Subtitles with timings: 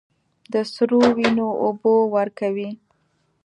[0.53, 2.69] د سرو، وینو اوبه ورکوي